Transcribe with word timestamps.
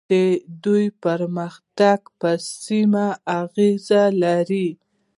د 0.11 0.13
دوی 0.63 0.85
پرمختګ 1.03 1.99
په 2.19 2.29
سیمه 2.63 3.07
اغیز 3.39 3.85
لري. 4.23 4.67